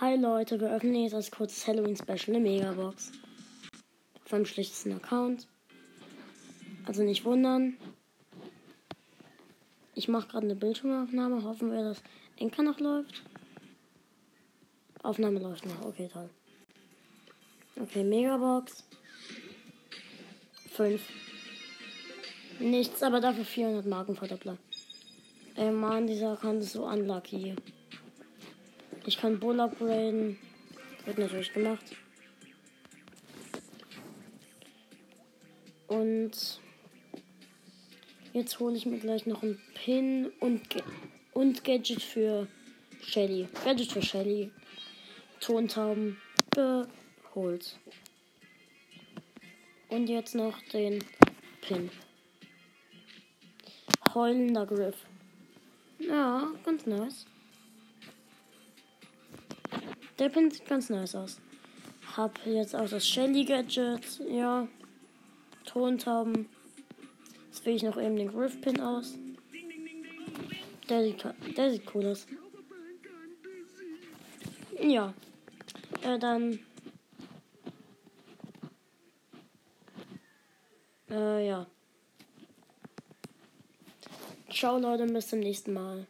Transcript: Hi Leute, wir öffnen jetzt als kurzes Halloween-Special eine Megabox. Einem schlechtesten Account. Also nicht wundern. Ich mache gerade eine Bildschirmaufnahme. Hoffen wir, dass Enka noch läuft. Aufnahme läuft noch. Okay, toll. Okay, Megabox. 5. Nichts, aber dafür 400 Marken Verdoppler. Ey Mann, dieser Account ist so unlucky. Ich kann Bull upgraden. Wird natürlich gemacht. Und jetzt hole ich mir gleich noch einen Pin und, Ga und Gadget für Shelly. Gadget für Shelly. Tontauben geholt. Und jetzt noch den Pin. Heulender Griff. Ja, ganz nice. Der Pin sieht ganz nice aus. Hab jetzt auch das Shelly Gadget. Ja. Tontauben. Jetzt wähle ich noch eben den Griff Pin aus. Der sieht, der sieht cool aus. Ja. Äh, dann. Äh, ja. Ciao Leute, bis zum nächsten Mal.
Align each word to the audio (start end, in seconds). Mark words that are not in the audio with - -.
Hi 0.00 0.16
Leute, 0.16 0.60
wir 0.60 0.74
öffnen 0.74 0.96
jetzt 0.96 1.14
als 1.14 1.30
kurzes 1.30 1.68
Halloween-Special 1.68 2.34
eine 2.34 2.40
Megabox. 2.40 3.12
Einem 4.28 4.44
schlechtesten 4.44 4.92
Account. 4.92 5.46
Also 6.84 7.04
nicht 7.04 7.24
wundern. 7.24 7.76
Ich 9.94 10.08
mache 10.08 10.26
gerade 10.26 10.46
eine 10.46 10.56
Bildschirmaufnahme. 10.56 11.44
Hoffen 11.44 11.70
wir, 11.70 11.84
dass 11.84 12.02
Enka 12.38 12.64
noch 12.64 12.80
läuft. 12.80 13.22
Aufnahme 15.04 15.38
läuft 15.38 15.64
noch. 15.64 15.84
Okay, 15.84 16.10
toll. 16.12 16.28
Okay, 17.80 18.02
Megabox. 18.02 18.82
5. 20.72 21.00
Nichts, 22.58 23.00
aber 23.04 23.20
dafür 23.20 23.44
400 23.44 23.86
Marken 23.86 24.16
Verdoppler. 24.16 24.58
Ey 25.54 25.70
Mann, 25.70 26.08
dieser 26.08 26.32
Account 26.32 26.64
ist 26.64 26.72
so 26.72 26.84
unlucky. 26.84 27.54
Ich 29.06 29.18
kann 29.18 29.38
Bull 29.38 29.60
upgraden. 29.60 30.38
Wird 31.04 31.18
natürlich 31.18 31.52
gemacht. 31.52 31.84
Und 35.88 36.32
jetzt 38.32 38.58
hole 38.58 38.76
ich 38.76 38.86
mir 38.86 38.98
gleich 38.98 39.26
noch 39.26 39.42
einen 39.42 39.60
Pin 39.74 40.32
und, 40.40 40.70
Ga 40.70 40.80
und 41.34 41.64
Gadget 41.64 42.02
für 42.02 42.48
Shelly. 43.02 43.48
Gadget 43.64 43.92
für 43.92 44.02
Shelly. 44.02 44.50
Tontauben 45.40 46.16
geholt. 46.50 47.78
Und 49.90 50.08
jetzt 50.08 50.34
noch 50.34 50.58
den 50.72 51.04
Pin. 51.60 51.90
Heulender 54.14 54.64
Griff. 54.64 54.96
Ja, 55.98 56.48
ganz 56.64 56.86
nice. 56.86 57.26
Der 60.18 60.28
Pin 60.28 60.50
sieht 60.50 60.66
ganz 60.66 60.90
nice 60.90 61.14
aus. 61.16 61.40
Hab 62.16 62.38
jetzt 62.46 62.76
auch 62.76 62.88
das 62.88 63.06
Shelly 63.06 63.44
Gadget. 63.44 64.20
Ja. 64.30 64.68
Tontauben. 65.64 66.48
Jetzt 67.46 67.66
wähle 67.66 67.76
ich 67.76 67.82
noch 67.82 67.96
eben 68.00 68.16
den 68.16 68.28
Griff 68.28 68.60
Pin 68.60 68.80
aus. 68.80 69.14
Der 70.88 71.02
sieht, 71.02 71.24
der 71.56 71.70
sieht 71.70 71.94
cool 71.94 72.06
aus. 72.06 72.26
Ja. 74.80 75.14
Äh, 76.02 76.18
dann. 76.18 76.60
Äh, 81.10 81.48
ja. 81.48 81.66
Ciao 84.50 84.78
Leute, 84.78 85.06
bis 85.06 85.28
zum 85.28 85.40
nächsten 85.40 85.72
Mal. 85.72 86.06